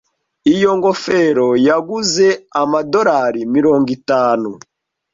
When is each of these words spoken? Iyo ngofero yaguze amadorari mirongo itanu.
Iyo 0.53 0.69
ngofero 0.77 1.47
yaguze 1.67 2.27
amadorari 2.61 3.41
mirongo 3.55 3.87
itanu. 3.97 4.49